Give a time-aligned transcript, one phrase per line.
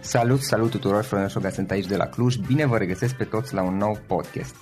[0.00, 3.54] Salut, salut tuturor, Florin Șoga sunt aici de la Cluj, bine vă regăsesc pe toți
[3.54, 4.54] la un nou podcast.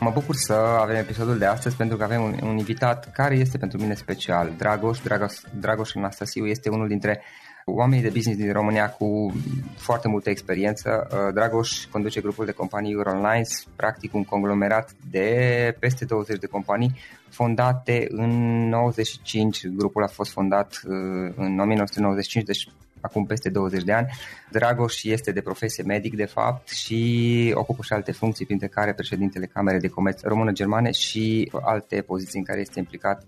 [0.00, 3.58] Mă bucur să avem episodul de astăzi pentru că avem un, un invitat care este
[3.58, 4.52] pentru mine special.
[4.56, 7.22] Dragoș, Dragoș, Dragoș Anastasiu este unul dintre
[7.64, 9.32] oamenii de business din România cu
[9.76, 11.08] foarte multă experiență.
[11.10, 16.94] Uh, Dragoș conduce grupul de companii Eurolines, practic un conglomerat de peste 20 de companii
[17.28, 18.30] fondate în
[18.68, 19.66] 95.
[19.66, 22.68] Grupul a fost fondat uh, în 1995, deci
[23.04, 24.06] acum peste 20 de ani.
[24.50, 29.46] Dragoș este de profesie medic, de fapt, și ocupă și alte funcții, printre care președintele
[29.46, 33.24] Camerei de Comerț Română-Germane și alte poziții în care este implicat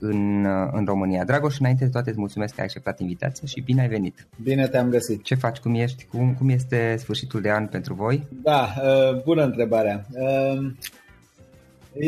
[0.00, 1.24] în, în România.
[1.24, 4.26] Dragoș, înainte de toate îți mulțumesc că ai acceptat invitația și bine ai venit.
[4.42, 5.22] Bine te-am găsit.
[5.22, 8.26] Ce faci, cum ești, cum, cum este sfârșitul de an pentru voi?
[8.42, 10.06] Da, uh, bună întrebarea.
[10.10, 10.72] Uh,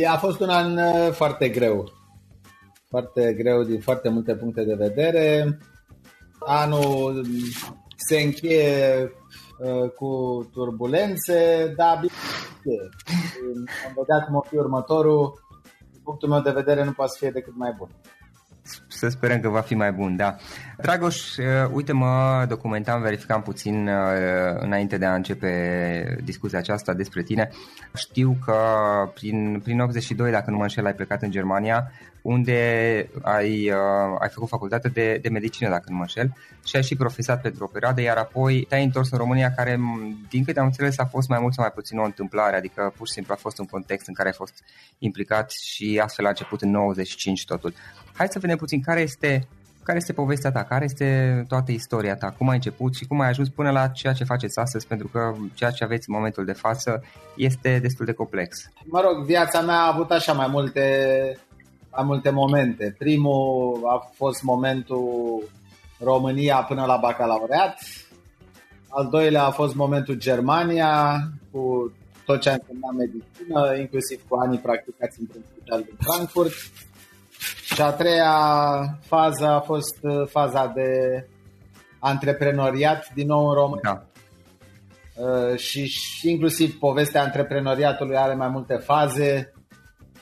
[0.08, 1.92] a fost un an uh, foarte greu.
[2.88, 5.58] Foarte greu din foarte multe puncte de vedere.
[6.48, 7.26] Anul
[7.96, 9.12] se încheie
[9.96, 10.08] cu
[10.52, 12.14] turbulențe, dar bine,
[13.86, 15.46] am vedea cum o fi următorul
[16.08, 17.88] punctul meu de vedere nu poate să fie decât mai bun.
[18.88, 20.36] să sperăm că va fi mai bun, da.
[20.82, 23.94] Dragoș, uh, uite, mă documentam, verificam puțin uh,
[24.58, 25.52] înainte de a începe
[26.24, 27.50] discuția aceasta despre tine.
[27.94, 28.56] Știu că
[29.14, 31.90] prin, prin 82, dacă nu mă înșel, ai plecat în Germania,
[32.22, 32.60] unde
[33.22, 36.32] ai, uh, ai făcut facultate de, de medicină, dacă nu mă înșel,
[36.64, 39.78] și ai și profesat pentru o perioadă, iar apoi te-ai întors în România, care,
[40.28, 43.06] din câte am înțeles, a fost mai mult sau mai puțin o întâmplare, adică pur
[43.06, 44.64] și simplu a fost un context în care ai fost
[44.98, 47.74] implicat și astfel a început în 95 totul.
[48.14, 49.48] Hai să vedem puțin care este
[49.88, 53.28] care este povestea ta, care este toată istoria ta, cum ai început și cum ai
[53.28, 56.52] ajuns până la ceea ce faceți astăzi, pentru că ceea ce aveți în momentul de
[56.52, 57.04] față
[57.36, 58.70] este destul de complex.
[58.84, 60.82] Mă rog, viața mea a avut așa mai multe,
[61.90, 62.94] mai multe momente.
[62.98, 65.42] Primul a fost momentul
[65.98, 67.78] România până la bacalaureat,
[68.88, 71.20] al doilea a fost momentul Germania,
[71.50, 71.92] cu
[72.24, 76.52] tot ce a însemnat medicină, inclusiv cu anii practicați într-un spital din Frankfurt.
[77.64, 78.34] Și a treia
[79.00, 80.88] fază a fost uh, faza de
[81.98, 83.82] antreprenoriat din nou în România.
[83.82, 84.02] Da.
[85.22, 89.52] Uh, și, și inclusiv povestea antreprenoriatului are mai multe faze,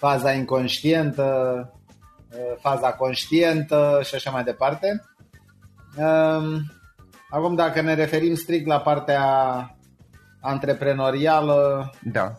[0.06, 1.26] faza inconștientă,
[2.30, 5.04] uh, faza conștientă și așa mai departe.
[5.96, 6.60] Um,
[7.30, 9.24] acum, dacă ne referim strict la partea
[10.40, 12.36] antreprenorială, da.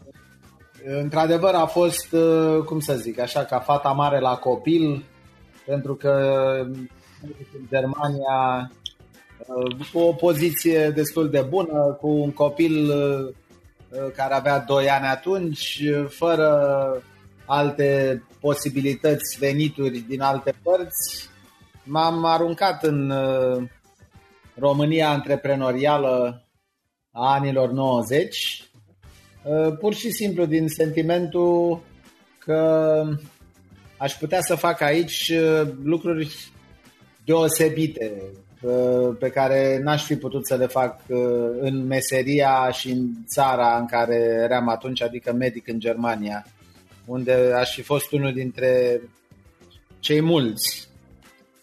[0.85, 5.05] Într-adevăr a fost, uh, cum să zic, așa ca fata mare la copil,
[5.65, 6.11] pentru că
[6.61, 6.87] în
[7.69, 8.71] Germania
[9.37, 13.33] uh, cu o poziție destul de bună, cu un copil uh,
[14.15, 17.01] care avea 2 ani atunci, fără
[17.47, 21.29] alte posibilități, venituri din alte părți,
[21.83, 23.13] m-am aruncat în
[24.55, 26.43] România antreprenorială
[27.11, 28.67] a anilor 90
[29.47, 31.81] Uh, pur și simplu din sentimentul
[32.37, 33.03] că
[33.97, 36.51] aș putea să fac aici uh, lucruri
[37.25, 38.21] deosebite
[38.61, 40.99] uh, pe care n-aș fi putut să le fac
[41.59, 46.45] în meseria și în țara în care eram atunci, adică medic în Germania,
[47.07, 49.01] unde aș fi fost unul dintre
[49.99, 50.87] cei mulți.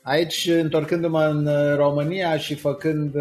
[0.02, 3.14] Aici, întorcându-mă în România și făcând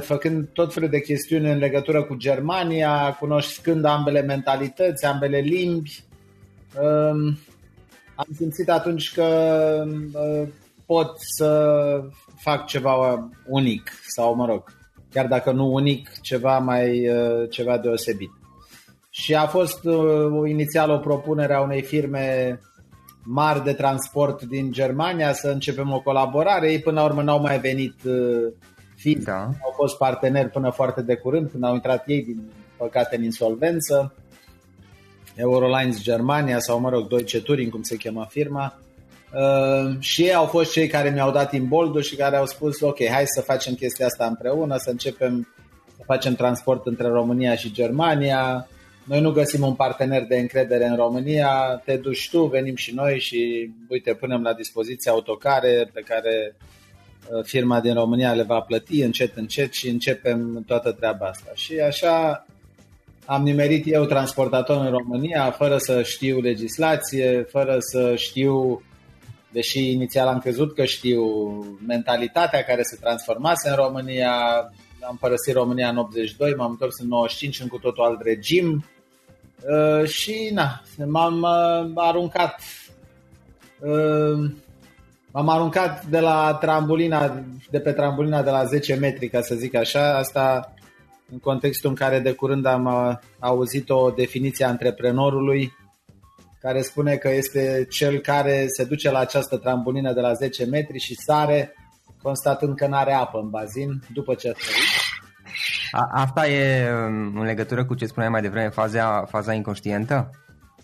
[0.00, 6.04] făcând tot felul de chestiuni în legătură cu Germania, cunoscând ambele mentalități, ambele limbi.
[6.80, 7.38] Um,
[8.14, 9.24] am simțit atunci că
[10.12, 10.48] uh,
[10.86, 12.00] pot să
[12.36, 14.62] fac ceva unic sau, mă rog,
[15.10, 18.30] chiar dacă nu unic, ceva mai uh, ceva deosebit.
[19.16, 22.58] Și a fost uh, inițial o propunere a unei firme
[23.22, 26.70] mari de transport din Germania să începem o colaborare.
[26.70, 27.94] Ei până la urmă n-au mai venit
[28.96, 29.40] fiind da.
[29.42, 34.14] au fost parteneri până foarte de curând, când au intrat ei, din păcate, în insolvență.
[35.34, 38.78] Eurolines Germania sau, mă rog, Deutsche Touring, cum se cheamă firma.
[39.32, 43.08] Uh, și ei au fost cei care mi-au dat imboldul și care au spus, ok,
[43.08, 45.48] hai să facem chestia asta împreună, să începem
[45.96, 48.68] să facem transport între România și Germania.
[49.04, 53.18] Noi nu găsim un partener de încredere în România, te duci tu, venim și noi
[53.20, 56.56] și uite, punem la dispoziție autocare pe care
[57.30, 61.50] Uh, firma din România le va plăti încet, încet și începem toată treaba asta.
[61.54, 62.46] Și așa
[63.24, 68.82] am nimerit eu transportator în România fără să știu legislație, fără să știu,
[69.50, 71.24] deși inițial am crezut că știu
[71.86, 74.32] mentalitatea care se transformase în România,
[75.00, 78.84] am părăsit România în 82, m-am întors în 95 în cu totul alt regim
[79.62, 82.60] uh, și na, m-am uh, aruncat
[85.32, 89.74] M-am aruncat de la trambolina, de pe trambolina de la 10 metri, ca să zic
[89.74, 90.16] așa.
[90.16, 90.74] Asta
[91.32, 95.72] în contextul în care de curând am uh, auzit o definiție a antreprenorului
[96.60, 100.98] care spune că este cel care se duce la această trambolină de la 10 metri
[100.98, 101.74] și sare
[102.22, 104.52] constatând că nu are apă în bazin după ce a
[105.96, 110.30] A, asta e um, în legătură cu ce spuneai mai devreme, faza, faza inconștientă?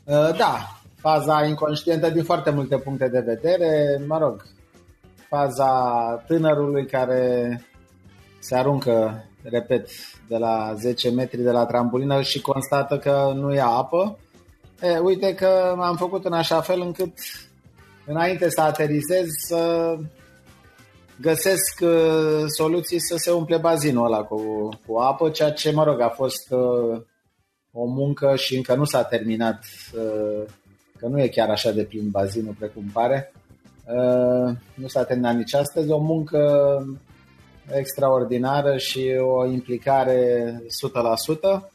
[0.05, 4.43] Uh, da, faza inconștientă din foarte multe puncte de vedere, mă rog,
[5.29, 5.73] faza
[6.27, 7.61] tânărului care
[8.39, 9.89] se aruncă, repet,
[10.29, 14.19] de la 10 metri de la trambulină și constată că nu ia apă.
[14.83, 17.13] E, uite că am făcut în așa fel încât
[18.07, 19.95] înainte să aterizez să
[21.21, 26.01] găsesc uh, soluții să se umple bazinul ăla cu, cu apă, ceea ce, mă rog,
[26.01, 27.03] a fost uh,
[27.73, 30.45] o muncă și încă nu s-a terminat uh,
[30.99, 33.33] că nu e chiar așa de plin bazinul precum pare.
[33.85, 36.39] Uh, nu s-a terminat nici astăzi, o muncă
[37.73, 40.53] extraordinară și o implicare
[41.59, 41.71] 100%,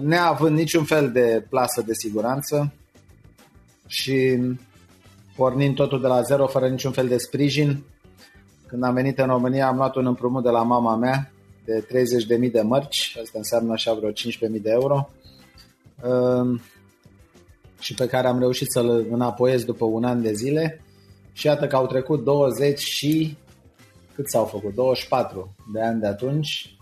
[0.00, 2.72] neavând niciun fel de plasă de siguranță
[3.86, 4.38] și
[5.36, 7.84] pornind totul de la zero, fără niciun fel de sprijin.
[8.70, 11.30] Când am venit în România am luat un împrumut de la mama mea
[11.64, 11.86] de
[12.44, 14.14] 30.000 de mărci, asta înseamnă așa vreo 15.000
[14.62, 15.10] de euro,
[16.02, 16.60] uh,
[17.78, 20.82] și pe care am reușit să-l înapoiez după un an de zile.
[21.32, 23.36] Și iată că au trecut 20 și
[24.14, 24.74] cât s-au făcut?
[24.74, 26.76] 24 de ani de atunci.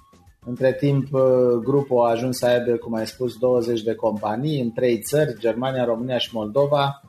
[0.44, 1.22] Între timp, uh,
[1.64, 5.84] grupul a ajuns să aibă, cum ai spus, 20 de companii în trei țări, Germania,
[5.84, 7.00] România și Moldova.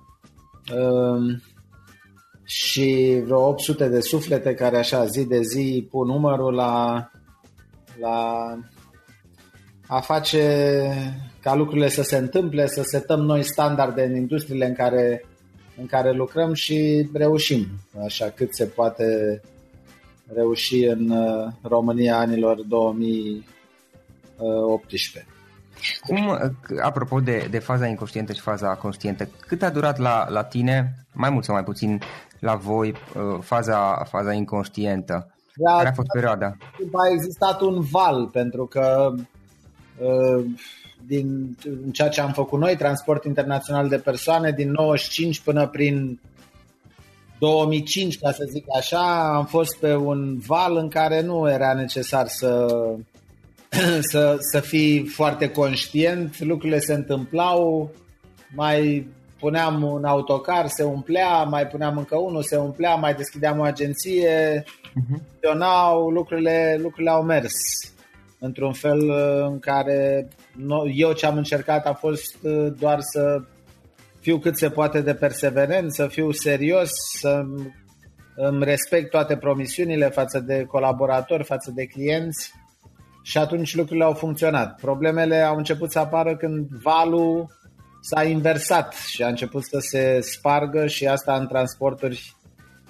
[2.49, 7.09] Um, și vreo 800 de suflete care așa zi de zi pun numărul la,
[7.99, 8.57] la
[9.87, 10.43] a face
[11.41, 15.25] ca lucrurile să se întâmple, să setăm noi standarde în industriile în care,
[15.77, 17.67] în care lucrăm și reușim
[18.05, 19.41] așa cât se poate
[20.33, 25.25] reuși în uh, România anilor 2018.
[26.01, 26.37] Cum, uh,
[26.81, 31.29] apropo de, de faza inconștientă și faza conștientă, cât a durat la, la tine, mai
[31.29, 32.01] mult sau mai puțin
[32.39, 35.33] la voi, uh, faza, faza inconștientă?
[35.55, 36.57] Da, Care a fost perioada?
[36.91, 39.13] A existat un val, pentru că
[41.05, 41.57] din
[41.91, 46.19] ceea ce am făcut noi, transport internațional de persoane, din 95 până prin
[47.39, 52.27] 2005, ca să zic așa, am fost pe un val în care nu era necesar
[52.27, 52.67] să,
[54.11, 57.91] să, să fii foarte conștient, lucrurile se întâmplau,
[58.55, 59.07] mai
[59.39, 64.63] puneam un autocar, se umplea, mai puneam încă unul, se umplea, mai deschideam o agenție,
[64.63, 66.11] uh-huh.
[66.13, 67.53] lucrurile, lucrurile au mers
[68.39, 69.09] într-un fel
[69.49, 70.27] în care
[70.93, 72.41] eu ce am încercat a fost
[72.79, 73.41] doar să
[74.19, 77.43] fiu cât se poate de perseverent, să fiu serios, să
[78.35, 82.53] îmi respect toate promisiunile față de colaboratori, față de clienți
[83.23, 84.75] și atunci lucrurile au funcționat.
[84.81, 87.47] Problemele au început să apară când valul
[88.01, 92.35] s-a inversat și a început să se spargă și asta în transporturi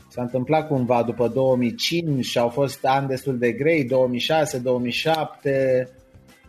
[0.10, 5.89] s-a întâmplat cumva după 2005 și au fost ani destul de grei, 2006, 2007.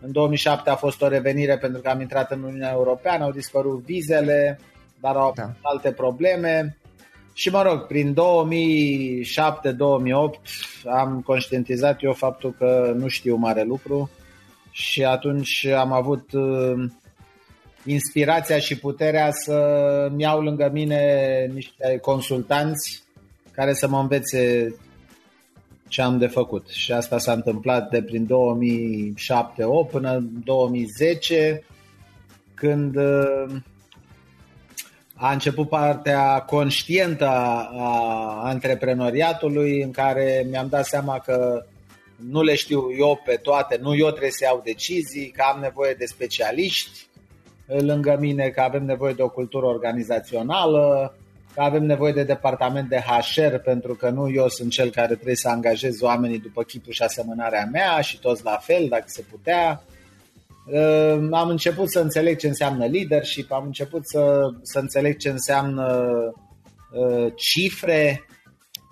[0.00, 3.84] În 2007 a fost o revenire pentru că am intrat în Uniunea Europeană, au dispărut
[3.84, 4.60] vizele,
[5.00, 5.52] dar au da.
[5.62, 6.76] alte probleme.
[7.32, 8.16] Și mă rog, prin 2007-2008
[10.84, 14.10] am conștientizat eu faptul că nu știu mare lucru
[14.70, 16.84] și atunci am avut uh,
[17.84, 23.02] inspirația și puterea să-mi iau lângă mine niște consultanți
[23.52, 24.74] care să mă învețe
[25.88, 26.68] ce am de făcut.
[26.68, 31.64] Și asta s-a întâmplat de prin 2007-2008 până 2010,
[32.54, 33.56] când uh,
[35.14, 41.64] a început partea conștientă a antreprenoriatului în care mi-am dat seama că
[42.30, 45.94] nu le știu eu pe toate, nu eu trebuie să iau decizii, că am nevoie
[45.98, 47.08] de specialiști
[47.78, 51.14] lângă mine, că avem nevoie de o cultură organizațională,
[51.54, 55.36] că avem nevoie de departament de HR pentru că nu eu sunt cel care trebuie
[55.36, 59.82] să angajez oamenii după chipul și asemănarea mea și toți la fel, dacă se putea.
[60.66, 66.08] Ehm, am început să înțeleg ce înseamnă leadership, am început să, să înțeleg ce înseamnă
[66.92, 68.24] uh, cifre,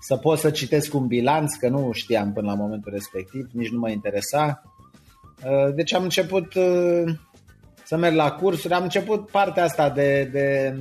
[0.01, 3.79] să pot să citesc un bilanț, că nu știam până la momentul respectiv, nici nu
[3.79, 4.63] mă interesa.
[5.45, 7.15] Uh, deci am început uh,
[7.89, 10.77] să merg la cursuri, am început partea asta de, de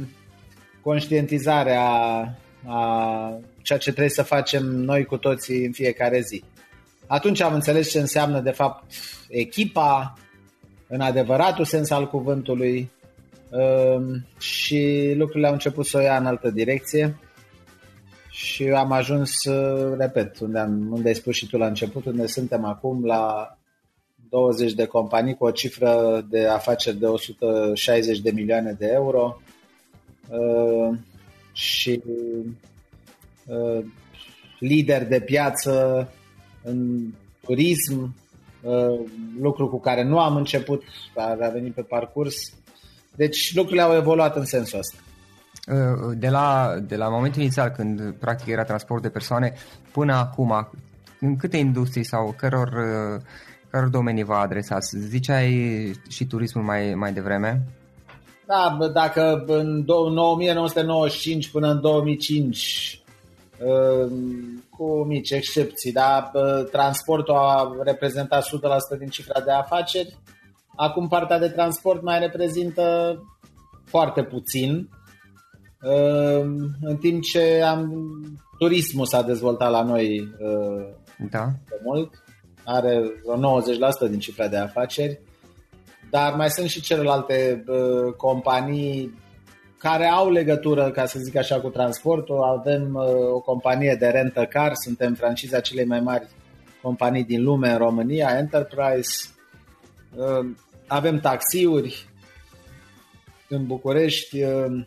[0.81, 2.29] conștientizare a,
[2.65, 6.43] a ceea ce trebuie să facem noi cu toții în fiecare zi.
[7.05, 8.93] Atunci am înțeles ce înseamnă de fapt
[9.29, 10.13] echipa,
[10.87, 12.91] în adevăratul sens al cuvântului
[13.49, 17.19] um, și lucrurile au început să o ia în altă direcție
[18.29, 22.25] și am ajuns, uh, repet, unde, am, unde ai spus și tu la început, unde
[22.25, 23.56] suntem acum la
[24.29, 29.41] 20 de companii cu o cifră de afaceri de 160 de milioane de euro
[30.29, 30.97] uh,
[31.51, 32.01] și
[33.45, 33.85] uh,
[34.59, 36.07] lider de piață
[36.63, 37.07] în
[37.41, 38.15] turism,
[38.61, 38.99] Uh,
[39.39, 40.83] lucru cu care nu am început,
[41.15, 42.35] dar a venit pe parcurs.
[43.15, 44.97] Deci lucrurile au evoluat în sensul ăsta.
[45.67, 49.53] Uh, de la, de la momentul inițial, când practic era transport de persoane,
[49.91, 50.69] până acum,
[51.19, 52.69] în câte industrii sau căror,
[53.67, 54.97] uh, căror domenii vă adresați?
[54.97, 55.51] Ziceai
[56.09, 57.63] și turismul mai, mai devreme?
[58.45, 63.01] Da, dacă în 1995 până în 2005
[64.69, 66.31] cu mici excepții, dar
[66.71, 68.47] transportul a reprezentat 100%
[68.99, 70.17] din cifra de afaceri.
[70.75, 73.15] Acum partea de transport mai reprezintă
[73.85, 74.89] foarte puțin,
[76.81, 77.91] în timp ce am,
[78.57, 80.35] turismul s-a dezvoltat la noi
[81.29, 81.45] da.
[81.69, 82.23] de mult,
[82.69, 83.61] are vreo
[84.07, 85.19] 90% din cifra de afaceri,
[86.09, 87.63] dar mai sunt și celelalte
[88.17, 89.25] companii
[89.77, 92.43] care au legătură, ca să zic așa, cu transportul.
[92.43, 96.27] Avem uh, o companie de rentă car, suntem franciza celei mai mari
[96.81, 99.29] companii din lume în România, Enterprise.
[100.15, 100.49] Uh,
[100.87, 102.05] avem taxiuri
[103.49, 104.43] în București.
[104.43, 104.85] Uh,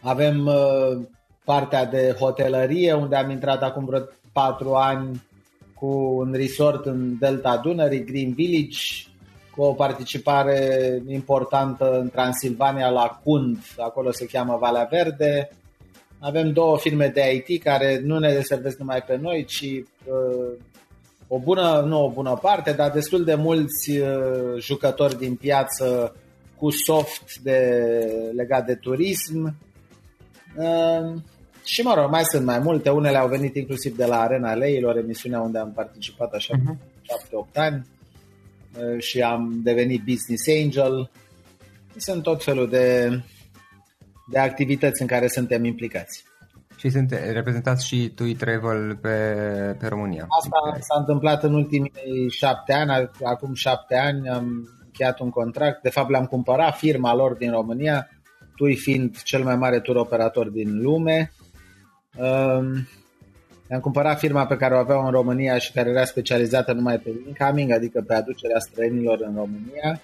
[0.00, 1.06] avem uh,
[1.44, 4.00] partea de hotelărie, unde am intrat acum vreo
[4.32, 5.22] patru ani
[5.74, 8.78] cu un resort în Delta Dunării, Green Village,
[9.56, 15.50] cu o participare importantă în Transilvania la Cund, acolo se cheamă Valea Verde.
[16.18, 20.58] Avem două firme de IT care nu ne deservesc numai pe noi, ci uh,
[21.28, 26.16] o bună, nu o bună parte, dar destul de mulți uh, jucători din piață
[26.56, 27.80] cu soft de,
[28.36, 29.56] legat de turism.
[30.56, 31.14] Uh,
[31.64, 34.96] și mă rog, mai sunt mai multe, unele au venit inclusiv de la Arena Leilor,
[34.96, 36.76] emisiunea unde am participat așa uh-huh.
[37.50, 37.86] 7-8 ani
[38.78, 41.10] uh, și am devenit business angel.
[41.96, 43.08] Sunt tot felul de,
[44.30, 46.24] de activități în care suntem implicați.
[46.76, 49.08] Și sunt reprezentați și tu Travel pe,
[49.78, 50.26] pe România.
[50.40, 51.92] Asta s-a întâmplat în ultimii
[52.30, 57.34] șapte ani, acum șapte ani am încheiat un contract, de fapt le-am cumpărat firma lor
[57.34, 58.08] din România,
[58.56, 61.32] TUI fiind cel mai mare tur operator din lume
[62.16, 62.88] Um,
[63.70, 67.10] am cumpărat firma pe care o aveau în România și care era specializată numai pe
[67.26, 70.00] incoming, adică pe aducerea străinilor în România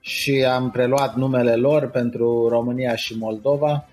[0.00, 3.88] și am preluat numele lor pentru România și Moldova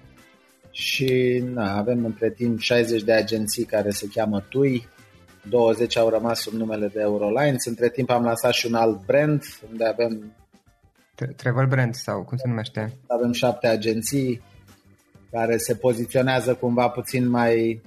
[0.72, 4.88] și na, avem între timp 60 de agenții care se cheamă TUI,
[5.50, 7.66] 20 au rămas sub numele de Eurolines.
[7.66, 10.32] Între timp am lansat și un alt brand unde avem
[11.36, 12.98] Travel Brand sau cum se numește?
[13.08, 14.42] Avem șapte agenții
[15.32, 17.82] care se poziționează cumva puțin mai,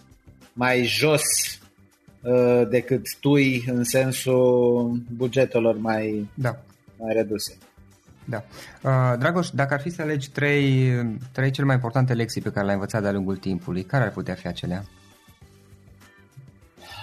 [0.53, 1.23] mai jos
[2.23, 6.57] uh, decât tui în sensul bugetelor mai, da.
[6.97, 7.57] mai reduse.
[8.25, 8.43] Da.
[8.83, 10.93] Uh, Dragoș, dacă ar fi să alegi trei,
[11.33, 14.35] trei cele mai importante lecții pe care le-ai învățat de-a lungul timpului, care ar putea
[14.35, 14.85] fi acelea?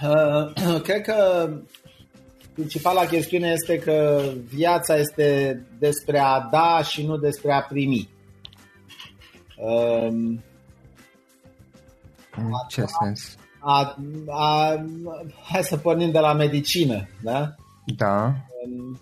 [0.03, 1.50] Uh, cred că
[2.53, 4.22] principala chestiune este că
[4.53, 8.10] viața este despre a da și nu despre a primi.
[9.57, 10.43] Um,
[12.35, 13.37] în ce a, sens?
[13.59, 14.75] A, a,
[15.51, 17.55] hai să pornim de la medicină, da?
[17.96, 18.33] Da.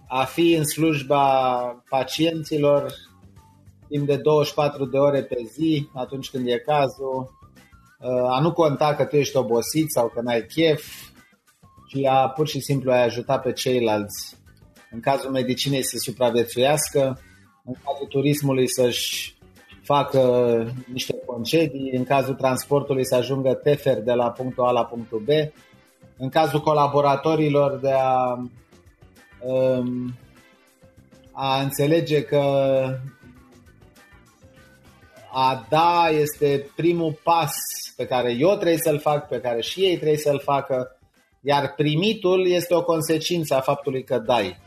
[0.08, 2.94] A fi în slujba pacienților
[3.88, 7.32] timp de 24 de ore pe zi, atunci când e cazul,
[8.30, 10.84] a nu conta că tu ești obosit sau că n-ai chef,
[11.88, 14.38] ci a pur și simplu a ajuta pe ceilalți.
[14.92, 17.20] În cazul medicinei să supraviețuiască,
[17.66, 19.35] în cazul turismului să-și
[19.86, 25.20] facă niște concedii, în cazul transportului să ajungă tefer de la punctul A la punctul
[25.20, 25.30] B,
[26.18, 28.38] în cazul colaboratorilor de a,
[29.42, 30.14] um,
[31.32, 32.42] a înțelege că
[35.32, 37.54] a da este primul pas
[37.96, 41.00] pe care eu trebuie să-l fac, pe care și ei trebuie să-l facă,
[41.42, 44.58] iar primitul este o consecință a faptului că dai.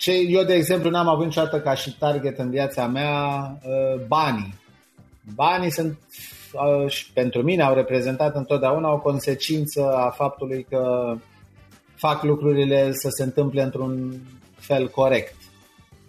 [0.00, 4.00] Um, ce eu, de exemplu, n-am avut niciodată ca și target în viața mea uh,
[4.06, 4.54] banii.
[5.34, 5.98] Banii sunt,
[6.52, 11.14] uh, și pentru mine, au reprezentat întotdeauna o consecință a faptului că
[11.94, 14.20] fac lucrurile să se întâmple într-un
[14.54, 15.34] fel corect.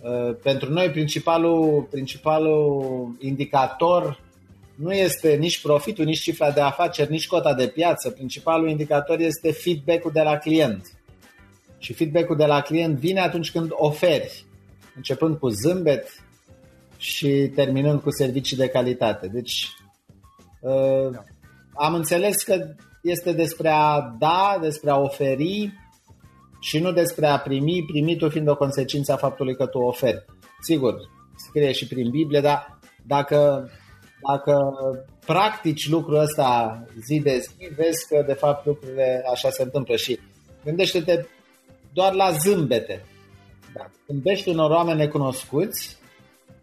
[0.02, 4.20] Uh, pentru noi, principalul, principalul indicator
[4.76, 8.10] nu este nici profitul, nici cifra de afaceri, nici cota de piață.
[8.10, 11.01] Principalul indicator este feedback-ul de la client
[11.82, 14.46] și feedback-ul de la client vine atunci când oferi,
[14.96, 16.08] începând cu zâmbet
[16.98, 19.28] și terminând cu servicii de calitate.
[19.28, 19.68] Deci
[20.60, 21.10] uh,
[21.74, 25.74] am înțeles că este despre a da, despre a oferi
[26.60, 30.26] și nu despre a primi, primitul fiind o consecință a faptului că tu oferi.
[30.62, 30.96] Sigur,
[31.36, 33.70] scrie și prin Biblie, dar dacă,
[34.32, 34.74] dacă
[35.26, 40.20] practici lucrul ăsta zi de zi, vezi că de fapt lucrurile așa se întâmplă și
[40.64, 41.26] gândește-te
[41.94, 43.06] doar la zâmbete.
[43.74, 43.92] Da.
[44.06, 45.98] Când bești unor oameni necunoscuți,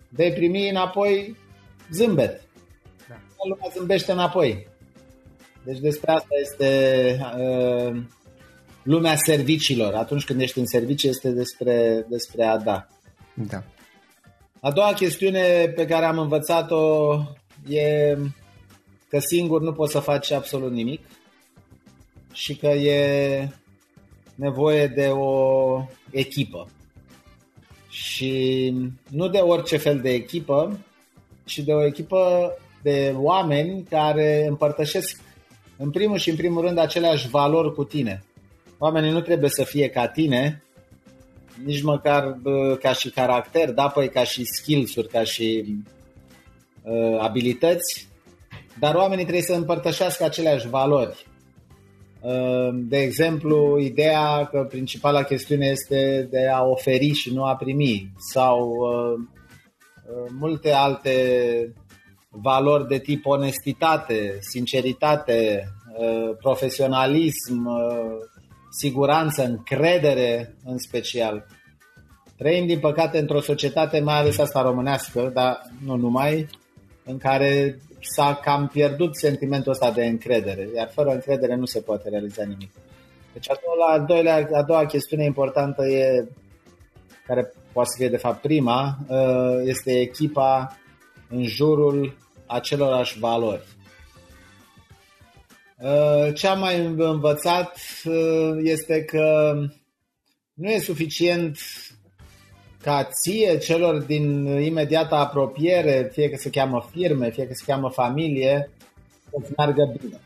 [0.09, 1.37] vei primi înapoi
[1.93, 2.43] zâmbet.
[3.09, 3.15] Da.
[3.49, 4.67] Lumea zâmbește înapoi.
[5.65, 8.03] Deci despre asta este uh,
[8.83, 9.95] lumea serviciilor.
[9.95, 12.87] Atunci când ești în servicii este despre, despre a da.
[13.35, 13.63] Da.
[14.61, 17.15] A doua chestiune pe care am învățat-o
[17.69, 18.17] e
[19.09, 21.01] că singur nu poți să faci absolut nimic
[22.33, 23.49] și că e
[24.39, 26.69] nevoie de o echipă.
[27.89, 28.73] Și
[29.11, 30.79] nu de orice fel de echipă,
[31.45, 35.21] ci de o echipă de oameni care împărtășesc
[35.77, 38.25] în primul și în primul rând aceleași valori cu tine.
[38.79, 40.63] Oamenii nu trebuie să fie ca tine,
[41.65, 42.39] nici măcar
[42.81, 45.77] ca și caracter, da, păi ca și skills-uri, ca și
[46.83, 48.09] uh, abilități,
[48.79, 51.27] dar oamenii trebuie să împărtășească aceleași valori.
[52.21, 58.13] Uh, de exemplu, ideea că principala chestiune este de a oferi și nu a primi
[58.33, 59.21] sau uh,
[60.09, 61.13] uh, multe alte
[62.29, 68.17] valori de tip onestitate, sinceritate, uh, profesionalism, uh,
[68.71, 71.47] siguranță, încredere în special.
[72.37, 76.49] Trăim, din păcate, într-o societate, mai ales asta românească, dar nu numai,
[77.05, 82.09] în care s-a cam pierdut sentimentul ăsta de încredere, iar fără încredere nu se poate
[82.09, 82.71] realiza nimic.
[83.33, 86.29] Deci a doua, a, doilea, a doua chestiune importantă e,
[87.27, 90.79] care poate să fie de fapt prima, uh, este echipa
[91.29, 93.67] în jurul acelorași valori.
[95.79, 99.55] Uh, ce am mai învățat uh, este că
[100.55, 101.59] nu e suficient
[102.89, 107.91] ca ție, celor din imediată apropiere, fie că se cheamă firme, fie că se cheamă
[107.91, 108.71] familie,
[109.31, 110.21] să meargă bine.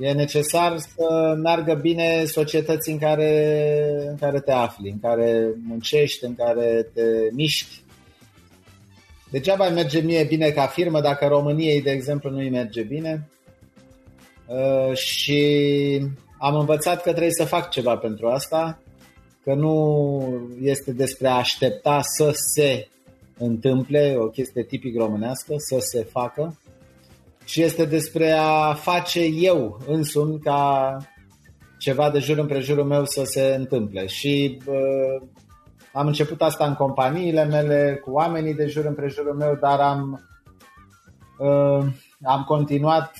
[0.00, 3.32] E necesar să meargă bine societății în care,
[4.08, 7.82] în care te afli, în care muncești, în care te miști.
[9.30, 13.28] Degeaba merge mie bine ca firmă dacă României, de exemplu, nu îi merge bine.
[14.46, 15.42] Uh, și
[16.38, 18.78] am învățat că trebuie să fac ceva pentru asta,
[19.48, 22.88] că nu este despre a aștepta să se
[23.38, 26.58] întâmple, o chestie tipic românească, să se facă,
[27.44, 30.96] și este despre a face eu însumi ca
[31.78, 34.06] ceva de jur împrejurul meu să se întâmple.
[34.06, 35.28] Și uh,
[35.92, 40.28] am început asta în companiile mele, cu oamenii de jur împrejurul meu, dar am,
[41.38, 41.86] uh,
[42.22, 43.12] am continuat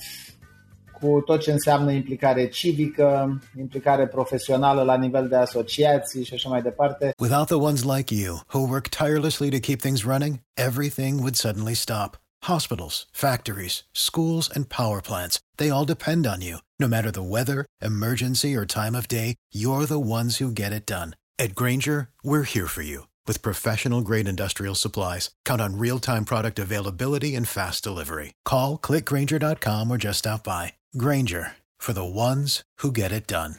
[1.01, 6.61] cu tot ce înseamnă implicare civică, implicare profesională la nivel de asociații și așa mai
[6.61, 7.11] departe.
[7.19, 11.73] Without the ones like you, who work tirelessly to keep things running, everything would suddenly
[11.73, 12.17] stop.
[12.43, 16.57] Hospitals, factories, schools, and power plants, they all depend on you.
[16.79, 20.85] No matter the weather, emergency, or time of day, you're the ones who get it
[20.85, 21.15] done.
[21.37, 25.23] At Granger, we're here for you with professional grade industrial supplies.
[25.49, 28.29] Count on real time product availability and fast delivery.
[28.51, 30.63] Call clickgranger.com or just stop by.
[31.03, 31.43] Granger
[31.85, 33.53] for the ones who get it done.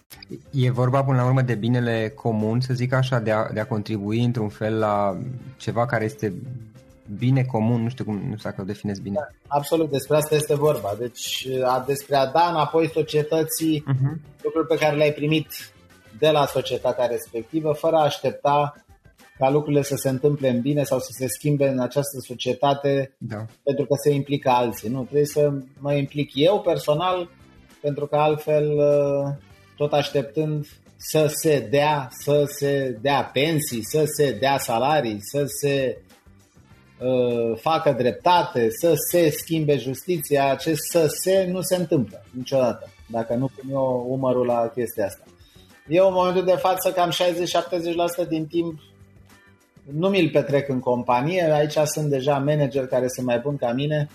[0.51, 3.67] E vorba până la urmă de binele comun, să zic așa, de a, de a
[3.67, 5.19] contribui într-un fel la
[5.57, 6.35] ceva care este
[7.19, 9.15] bine comun, nu știu cum, nu știu dacă o definez bine.
[9.19, 10.95] Da, absolut, despre asta este vorba.
[10.99, 14.43] Deci a, despre a da înapoi societății uh-huh.
[14.43, 15.73] lucruri pe care le-ai primit
[16.19, 18.75] de la societatea respectivă, fără a aștepta
[19.41, 23.45] ca lucrurile să se întâmple în bine sau să se schimbe în această societate da.
[23.63, 24.89] pentru că se implică alții.
[24.89, 27.31] Nu, trebuie să mă implic eu personal
[27.81, 29.35] pentru că altfel uh,
[29.77, 36.03] tot așteptând să se dea, să se dea pensii, să se dea salarii, să se
[36.99, 43.35] uh, facă dreptate, să se schimbe justiția, acest să se nu se întâmplă niciodată, dacă
[43.35, 45.25] nu pun eu umărul la chestia asta.
[45.89, 47.11] Eu în momentul de față cam
[48.25, 48.81] 60-70% din timp
[49.93, 54.09] nu mi-l petrec în companie, aici sunt deja manageri care sunt mai buni ca mine.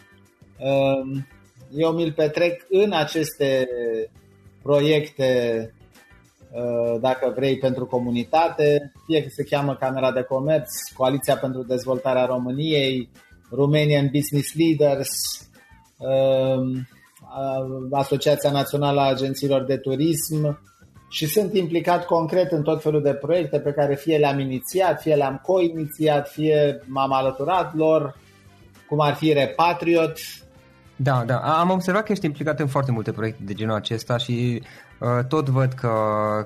[0.57, 1.27] Ehm,
[1.75, 3.67] eu mi-l petrec în aceste
[4.61, 5.25] proiecte,
[6.51, 12.25] ehm, dacă vrei, pentru comunitate, fie că se cheamă Camera de Comerț, Coaliția pentru Dezvoltarea
[12.25, 13.09] României,
[13.51, 15.09] Romanian Business Leaders,
[15.99, 16.87] ehm,
[17.91, 20.59] Asociația Națională a Agențiilor de Turism,
[21.15, 25.15] și sunt implicat concret în tot felul de proiecte pe care fie le-am inițiat, fie
[25.15, 28.17] le-am co-inițiat, fie m-am alăturat lor,
[28.87, 30.17] cum ar fi Repatriot.
[30.95, 34.61] Da, da, am observat că ești implicat în foarte multe proiecte de genul acesta și
[34.99, 35.93] uh, tot văd că,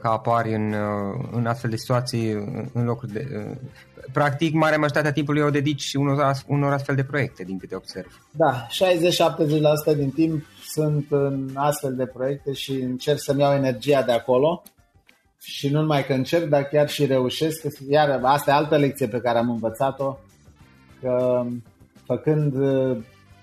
[0.01, 2.31] că apari în, uh, în astfel de situații,
[2.73, 3.27] în locuri de...
[3.37, 3.55] Uh,
[4.13, 8.27] practic, marea majoritatea timpului o dedici unor, unor astfel de proiecte, din câte observ.
[8.31, 8.67] Da,
[9.93, 14.63] 60-70% din timp sunt în astfel de proiecte și încerc să-mi iau energia de acolo
[15.41, 17.65] și nu numai că încerc, dar chiar și reușesc.
[17.89, 20.17] Iar asta e altă lecție pe care am învățat-o,
[21.01, 21.45] că
[22.05, 22.97] făcând uh,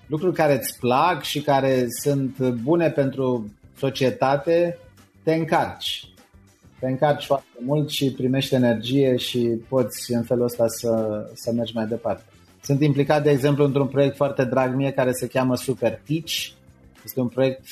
[0.07, 4.77] lucruri care îți plac și care sunt bune pentru societate,
[5.23, 6.09] te încarci.
[6.79, 11.75] Te încarci foarte mult și primești energie și poți în felul ăsta să, să mergi
[11.75, 12.23] mai departe.
[12.61, 16.56] Sunt implicat, de exemplu, într-un proiect foarte drag mie care se cheamă Super Teach,
[17.07, 17.63] este un proiect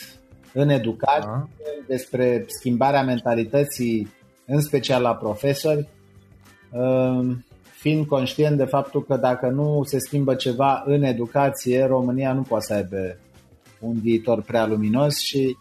[0.54, 4.14] în educație uh despre schimbarea mentalității,
[4.46, 5.88] în special la profesori,
[6.72, 12.42] ehm, fiind conștient de faptul că dacă nu se schimbă ceva în educație, România nu
[12.42, 13.18] poate să aibă
[13.80, 15.58] un viitor prea luminos și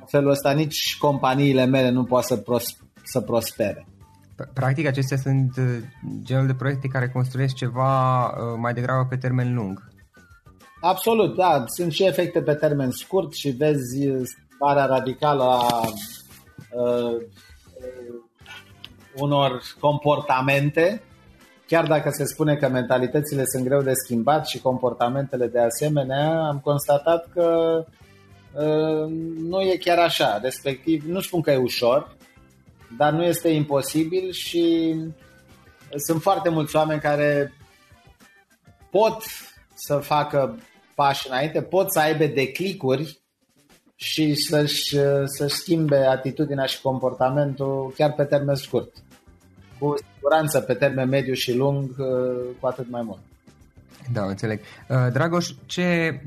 [0.00, 3.86] în felul ăsta nici companiile mele nu pot să, pros- să prospere.
[4.52, 5.64] Practic, acestea sunt uh,
[6.22, 9.89] genul de proiecte care construiesc ceva uh, mai degrabă pe termen lung.
[10.80, 11.64] Absolut, da.
[11.66, 14.08] Sunt și efecte pe termen scurt și vezi
[14.54, 15.80] starea radicală a
[16.72, 17.22] uh,
[19.16, 21.02] unor comportamente,
[21.66, 26.58] chiar dacă se spune că mentalitățile sunt greu de schimbat și comportamentele de asemenea, am
[26.58, 27.78] constatat că
[28.52, 29.06] uh,
[29.38, 30.38] nu e chiar așa.
[30.42, 32.16] Respectiv, nu spun că e ușor,
[32.96, 34.94] dar nu este imposibil și
[35.96, 37.52] sunt foarte mulți oameni care
[38.90, 39.22] pot
[39.74, 40.58] să facă
[41.00, 43.20] pași înainte, pot să aibă declicuri
[43.94, 48.92] și să-și, să schimbe atitudinea și comportamentul chiar pe termen scurt.
[49.78, 51.96] Cu siguranță pe termen mediu și lung,
[52.60, 53.18] cu atât mai mult.
[54.12, 54.60] Da, înțeleg.
[54.88, 56.20] Uh, Dragoș, ce,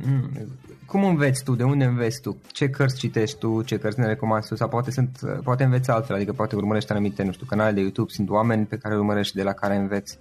[0.85, 1.55] cum înveți tu?
[1.55, 2.41] De unde înveți tu?
[2.51, 3.61] Ce cărți citești tu?
[3.61, 4.55] Ce cărți ne recomanzi tu?
[4.55, 8.11] Sau poate, sunt, poate înveți altfel, adică poate urmărești anumite, nu știu, canale de YouTube,
[8.11, 10.17] sunt oameni pe care urmărești, de la care înveți?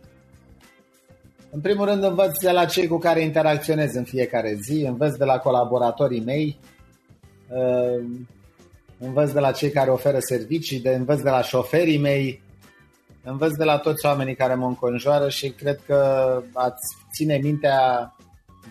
[1.54, 5.24] În primul rând învăț de la cei cu care interacționez în fiecare zi, învăț de
[5.24, 6.58] la colaboratorii mei,
[7.48, 8.04] uh,
[8.98, 12.42] învăț de la cei care oferă servicii, de învăț de la șoferii mei,
[13.24, 15.96] învăț de la toți oamenii care mă înconjoară și cred că
[16.52, 18.12] ați ține mintea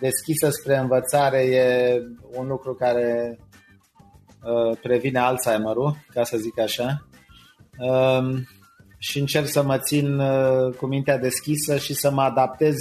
[0.00, 2.00] deschisă spre învățare e
[2.36, 7.06] un lucru care uh, previne Alzheimer-ul, ca să zic așa.
[9.02, 12.76] Uh, și încerc să mă țin uh, cu mintea deschisă și să mă adaptez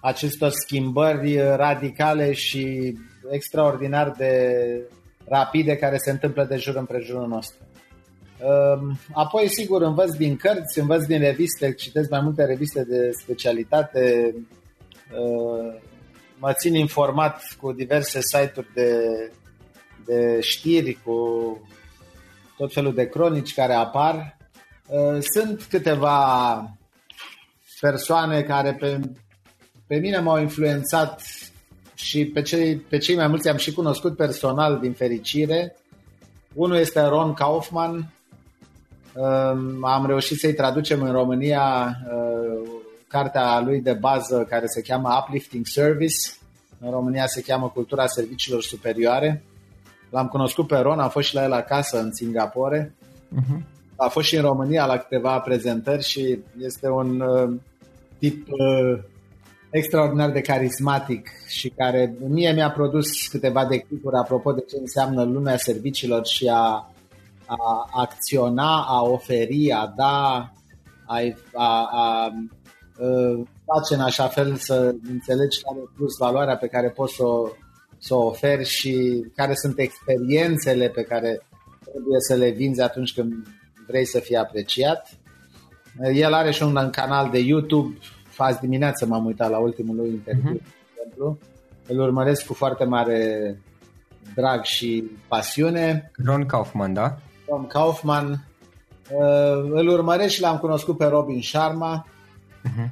[0.00, 2.94] acestor schimbări radicale și
[3.30, 4.54] extraordinar de
[5.28, 7.58] rapide care se întâmplă de jur împrejurul nostru.
[8.38, 14.34] Um, apoi, sigur, învăț din cărți, învăț din reviste, citesc mai multe reviste de specialitate,
[15.10, 15.80] uh,
[16.38, 19.00] mă țin informat cu diverse site-uri de,
[20.04, 21.18] de știri, cu
[22.56, 24.36] tot felul de cronici care apar.
[24.86, 26.70] Uh, sunt câteva
[27.80, 29.00] persoane care pe,
[29.86, 31.22] pe mine m-au influențat
[31.94, 35.76] și pe cei, pe cei mai mulți am și cunoscut personal din fericire.
[36.54, 38.12] Unul este Ron Kaufman,
[39.82, 42.68] am reușit să-i traducem în România uh,
[43.08, 46.16] cartea lui de bază care se cheamă Uplifting Service.
[46.78, 49.42] În România se cheamă Cultura Serviciilor Superioare.
[50.10, 52.94] L-am cunoscut pe Ron, am fost și la el acasă în Singapore.
[53.34, 53.62] Uh-huh.
[53.96, 57.54] A fost și în România la câteva prezentări și este un uh,
[58.18, 59.02] tip uh,
[59.70, 65.56] extraordinar de carismatic și care mie mi-a produs câteva declicuri apropo de ce înseamnă lumea
[65.56, 66.88] serviciilor și a
[67.46, 70.50] a acționa, a oferi, a da,
[71.06, 71.20] a,
[71.52, 72.32] a, a, a
[73.64, 77.48] face în așa fel să înțelegi care e plus valoarea pe care poți să o,
[77.98, 81.40] să o oferi și care sunt experiențele pe care
[81.82, 83.32] trebuie să le vinzi atunci când
[83.86, 85.08] vrei să fii apreciat.
[86.12, 87.98] El are și un canal de YouTube,
[88.36, 90.62] azi dimineață m-am uitat la ultimul lui interviu, uh-huh.
[90.62, 91.38] de exemplu.
[91.86, 93.58] Îl urmăresc cu foarte mare
[94.34, 96.10] drag și pasiune.
[96.24, 97.18] Ron Kaufman, da?
[97.46, 98.46] Tom Kaufman.
[99.10, 102.06] Uh, îl urmăresc și l-am cunoscut pe Robin Sharma,
[102.64, 102.90] uh-huh.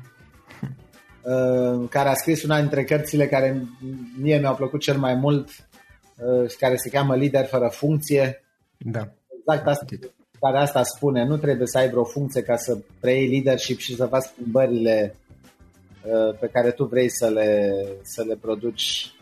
[1.23, 3.63] uh, care a scris una dintre cărțile care
[4.21, 5.49] mie mi-au plăcut cel mai mult,
[6.17, 8.45] uh, care se cheamă Lider fără funcție.
[8.79, 9.09] Da.
[9.39, 9.85] Exact asta,
[10.43, 11.25] care asta spune.
[11.25, 15.15] Nu trebuie să ai vreo funcție ca să preiei leadership și să faci schimbările
[16.05, 19.15] uh, pe care tu vrei să le, să le produci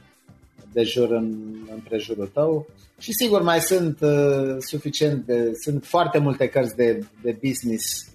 [0.72, 1.34] de jur în
[1.74, 2.66] împrejurul tău.
[2.98, 8.08] Și sigur mai sunt uh, suficient de, sunt foarte multe cărți de, de business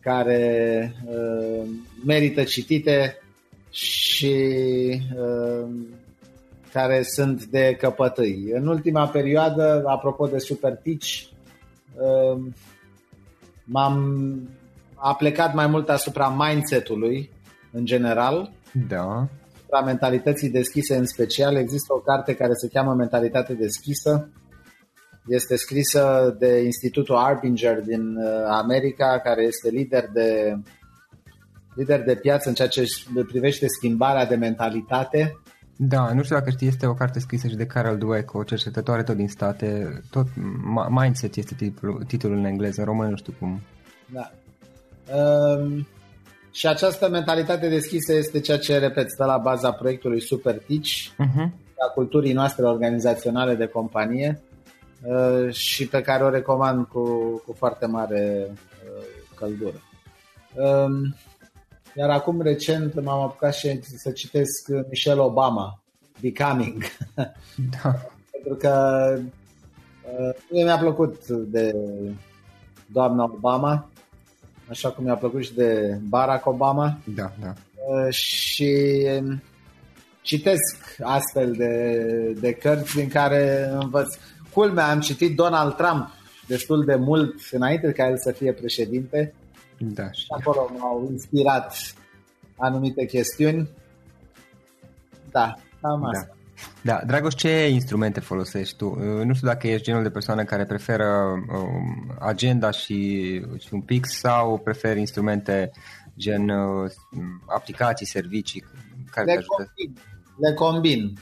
[0.00, 1.68] care uh,
[2.04, 3.18] merită citite
[3.70, 4.36] și
[5.16, 5.68] uh,
[6.72, 8.50] care sunt de căpătâi.
[8.52, 11.33] În ultima perioadă, apropo de Super Teach, uh,
[13.64, 14.36] m-am
[14.94, 17.30] a plecat mai mult asupra mindset-ului
[17.72, 18.52] în general.
[18.88, 19.28] Da
[19.74, 21.56] asupra mentalității deschise în special.
[21.56, 24.30] Există o carte care se cheamă Mentalitate deschisă.
[25.26, 30.58] Este scrisă de Institutul Arbinger din uh, America, care este lider de,
[31.74, 32.84] lider de piață în ceea ce
[33.26, 35.40] privește schimbarea de mentalitate.
[35.76, 39.02] Da, nu știu dacă știi, este o carte scrisă și de Carol Dweck, o cercetătoare
[39.02, 40.26] tot din state, tot
[40.88, 43.60] Mindset este titlul, titlul în engleză, în română nu știu cum.
[44.06, 44.30] Da.
[45.14, 45.86] Um,
[46.52, 51.50] și această mentalitate deschisă este ceea ce, repet, stă la baza proiectului Super Teach, uh-huh.
[51.88, 54.42] a culturii noastre organizaționale de companie
[55.02, 57.02] uh, și pe care o recomand cu,
[57.46, 59.82] cu foarte mare uh, căldură.
[60.54, 61.14] Um,
[61.96, 65.82] iar acum recent m-am apucat și să citesc Michelle Obama,
[66.20, 66.82] Becoming.
[67.82, 67.90] Da.
[68.30, 69.18] Pentru că
[70.18, 71.74] uh, mi-a plăcut de
[72.86, 73.88] doamna Obama
[74.68, 76.98] așa cum mi-a plăcut și de Barack Obama.
[77.14, 77.54] Da, da.
[77.74, 78.96] Uh, și
[80.20, 84.16] citesc astfel de, de cărți din care învăț.
[84.52, 86.08] Culmea, am citit Donald Trump
[86.46, 89.34] destul de mult înainte ca el să fie președinte.
[89.78, 91.94] Da, și acolo m-au inspirat
[92.56, 93.68] anumite chestiuni.
[95.30, 96.08] Da, cam da.
[96.08, 96.36] asta.
[96.82, 98.86] Da, Dragoș, ce instrumente folosești tu?
[98.86, 101.06] Uh, nu știu dacă ești genul de persoană care preferă
[101.52, 105.70] um, agenda și, și un pix sau preferi instrumente
[106.18, 106.90] gen uh,
[107.46, 108.64] aplicații, servicii
[109.10, 109.72] care le te ajută?
[109.74, 110.02] Combin.
[110.36, 111.12] Le combin.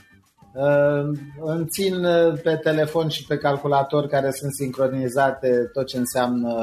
[0.53, 2.01] Uh, îmi țin
[2.43, 6.53] pe telefon și pe calculator care sunt sincronizate tot ce înseamnă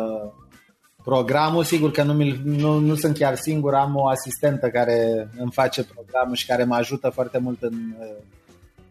[1.05, 1.65] programul.
[1.65, 2.13] Sigur că nu,
[2.45, 6.75] nu, nu sunt chiar singur, am o asistentă care îmi face programul și care mă
[6.75, 7.75] ajută foarte mult în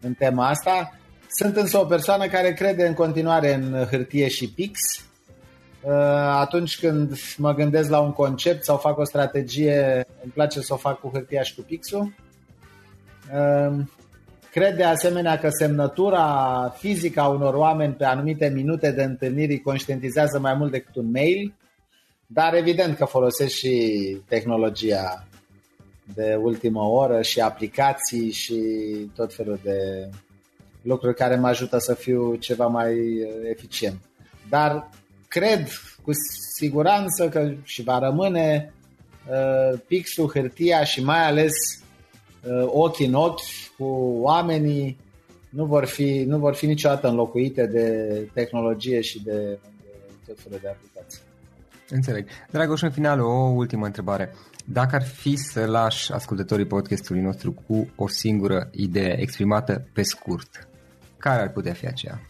[0.00, 0.94] în tema asta.
[1.28, 4.78] Sunt însă o persoană care crede în continuare în hârtie și pix.
[5.82, 5.92] Uh,
[6.40, 10.76] atunci când mă gândesc la un concept sau fac o strategie, îmi place să o
[10.76, 12.14] fac cu hârtia și cu pixul.
[13.34, 13.84] Uh,
[14.50, 20.38] cred de asemenea că semnătura fizică a unor oameni pe anumite minute de întâlniri conștientizează
[20.38, 21.54] mai mult decât un mail,
[22.32, 25.26] dar evident că folosesc și tehnologia
[26.14, 28.60] de ultimă oră și aplicații și
[29.14, 30.08] tot felul de
[30.82, 33.98] lucruri care mă ajută să fiu ceva mai uh, eficient.
[34.48, 34.90] Dar
[35.28, 35.68] cred
[36.02, 36.10] cu
[36.56, 38.74] siguranță că și va rămâne
[39.30, 41.52] uh, pixul, hârtia și mai ales
[42.42, 43.42] uh, ochi în ochi
[43.78, 43.84] cu
[44.20, 44.98] oamenii
[45.48, 49.58] nu vor fi, nu vor fi niciodată înlocuite de tehnologie și de, de
[50.26, 51.29] tot felul de aplicații.
[51.90, 52.28] Înțeleg.
[52.50, 54.34] Dragoș, în final, o ultimă întrebare.
[54.64, 60.68] Dacă ar fi să lași ascultătorii podcastului nostru cu o singură idee exprimată pe scurt,
[61.18, 62.20] care ar putea fi aceea?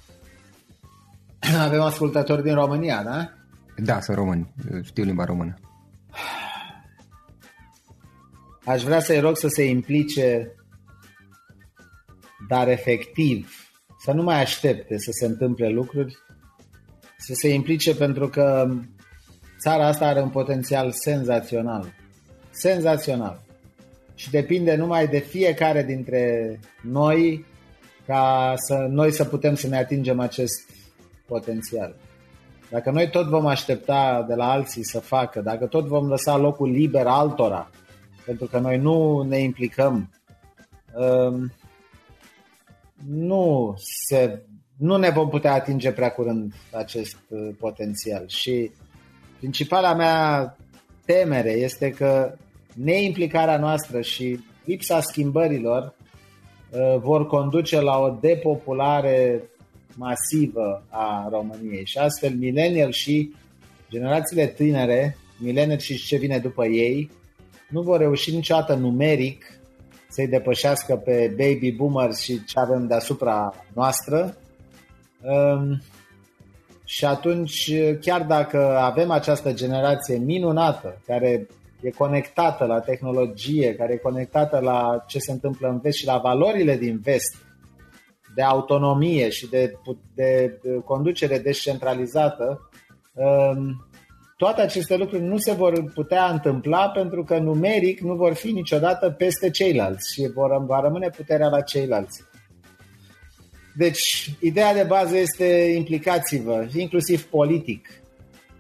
[1.59, 3.33] Avem ascultători din România, da?
[3.77, 4.53] Da, sunt români.
[4.83, 5.55] Știu limba română.
[8.65, 10.55] Aș vrea să-i rog să se implice,
[12.49, 13.53] dar efectiv,
[14.05, 16.17] să nu mai aștepte să se întâmple lucruri,
[17.19, 18.69] să se implice pentru că
[19.61, 21.99] țara asta are un potențial senzațional
[22.51, 23.41] senzațional.
[24.15, 27.45] Și depinde numai de fiecare dintre noi
[28.07, 30.71] ca să noi să putem să ne atingem acest
[31.27, 31.95] potențial.
[32.71, 36.71] Dacă noi tot vom aștepta de la alții să facă, dacă tot vom lăsa locul
[36.71, 37.71] liber altora,
[38.25, 40.11] pentru că noi nu ne implicăm,
[40.95, 41.53] um,
[43.07, 43.75] nu,
[44.07, 44.43] se,
[44.77, 48.25] nu ne vom putea atinge prea curând acest uh, potențial.
[48.27, 48.71] Și
[49.41, 50.57] principala mea
[51.05, 52.35] temere este că
[52.75, 55.95] neimplicarea noastră și lipsa schimbărilor
[56.71, 59.43] uh, vor conduce la o depopulare
[59.95, 63.35] masivă a României și astfel millennial și
[63.91, 67.11] generațiile tinere, millennial și ce vine după ei,
[67.69, 69.45] nu vor reuși niciodată numeric
[70.09, 74.37] să-i depășească pe baby boomers și ce avem deasupra noastră.
[75.21, 75.83] Um,
[76.91, 81.47] și atunci, chiar dacă avem această generație minunată, care
[81.81, 86.19] e conectată la tehnologie, care e conectată la ce se întâmplă în vest și la
[86.19, 87.37] valorile din vest,
[88.35, 89.73] de autonomie și de,
[90.15, 92.71] de, de conducere descentralizată,
[93.13, 93.87] um,
[94.37, 99.11] toate aceste lucruri nu se vor putea întâmpla pentru că numeric nu vor fi niciodată
[99.11, 102.30] peste ceilalți și vor, va rămâne puterea la ceilalți.
[103.81, 105.45] Deci, ideea de bază este
[105.77, 107.89] implicați-vă, inclusiv politic,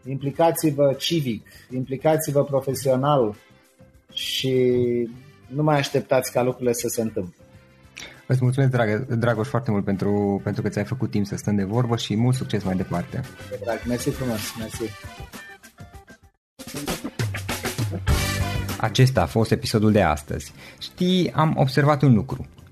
[0.09, 3.37] implicați-vă civic, implicați-vă profesional
[4.13, 4.55] și
[5.47, 7.35] nu mai așteptați ca lucrurile să se întâmple.
[8.27, 11.65] Îți mulțumesc, dragă, Dragoș, foarte mult pentru, pentru că ți-ai făcut timp să stăm de
[11.65, 13.21] vorbă și mult succes mai departe.
[13.65, 14.83] Drag, mersi frumos, mersi.
[18.79, 20.53] Acesta a fost episodul de astăzi.
[20.79, 22.47] Știi, am observat un lucru.